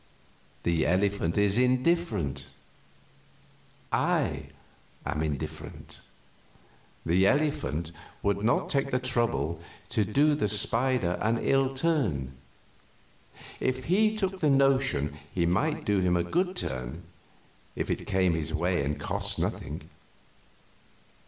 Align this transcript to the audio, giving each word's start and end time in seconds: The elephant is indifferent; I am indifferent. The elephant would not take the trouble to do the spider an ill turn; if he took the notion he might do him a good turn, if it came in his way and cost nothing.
The 0.63 0.83
elephant 0.87 1.37
is 1.37 1.59
indifferent; 1.59 2.47
I 3.91 4.47
am 5.05 5.21
indifferent. 5.21 5.99
The 7.05 7.27
elephant 7.27 7.91
would 8.23 8.43
not 8.43 8.67
take 8.67 8.89
the 8.89 8.97
trouble 8.97 9.59
to 9.89 10.03
do 10.03 10.33
the 10.33 10.49
spider 10.49 11.19
an 11.21 11.37
ill 11.37 11.75
turn; 11.75 12.31
if 13.59 13.83
he 13.83 14.17
took 14.17 14.39
the 14.39 14.49
notion 14.49 15.15
he 15.31 15.45
might 15.45 15.85
do 15.85 15.99
him 15.99 16.17
a 16.17 16.23
good 16.23 16.55
turn, 16.55 17.03
if 17.75 17.91
it 17.91 18.07
came 18.07 18.31
in 18.31 18.39
his 18.39 18.51
way 18.55 18.83
and 18.83 18.99
cost 18.99 19.37
nothing. 19.37 19.87